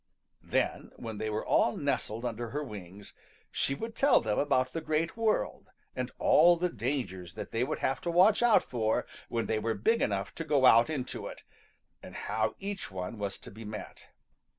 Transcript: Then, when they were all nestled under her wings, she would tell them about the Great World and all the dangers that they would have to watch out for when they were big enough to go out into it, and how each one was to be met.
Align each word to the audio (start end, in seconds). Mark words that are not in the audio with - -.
Then, 0.41 0.89
when 0.95 1.19
they 1.19 1.29
were 1.29 1.45
all 1.45 1.77
nestled 1.77 2.25
under 2.25 2.49
her 2.49 2.63
wings, 2.63 3.13
she 3.51 3.75
would 3.75 3.93
tell 3.95 4.19
them 4.19 4.39
about 4.39 4.73
the 4.73 4.81
Great 4.81 5.15
World 5.15 5.69
and 5.95 6.09
all 6.17 6.55
the 6.57 6.69
dangers 6.69 7.35
that 7.35 7.51
they 7.51 7.63
would 7.63 7.77
have 7.77 8.01
to 8.01 8.09
watch 8.09 8.41
out 8.41 8.63
for 8.63 9.05
when 9.29 9.45
they 9.45 9.59
were 9.59 9.75
big 9.75 10.01
enough 10.01 10.33
to 10.33 10.43
go 10.43 10.65
out 10.65 10.89
into 10.89 11.27
it, 11.27 11.43
and 12.01 12.15
how 12.15 12.55
each 12.57 12.89
one 12.89 13.19
was 13.19 13.37
to 13.37 13.51
be 13.51 13.63
met. 13.63 14.07